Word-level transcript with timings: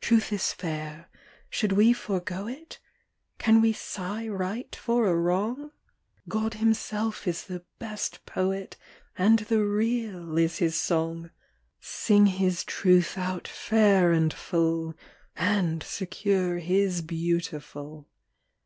Truth 0.00 0.32
is 0.32 0.54
fair; 0.54 1.10
should 1.50 1.72
we 1.72 1.92
forego 1.92 2.46
it? 2.48 2.78
Can 3.36 3.60
we 3.60 3.74
sigh 3.74 4.26
right 4.26 4.74
for 4.74 5.06
a 5.06 5.14
wrong? 5.14 5.72
God 6.30 6.54
Himself 6.54 7.28
is 7.28 7.44
the 7.44 7.66
best 7.78 8.24
Poet, 8.24 8.78
And 9.18 9.40
the 9.40 9.62
Real 9.62 10.38
is 10.38 10.56
His 10.60 10.76
song. 10.80 11.30
Sing 11.78 12.24
His 12.24 12.64
Truth 12.64 13.18
out 13.18 13.46
fair 13.46 14.12
and 14.12 14.32
full, 14.32 14.94
And 15.36 15.82
secure 15.82 16.56
His 16.56 17.02
beautiful. 17.02 18.08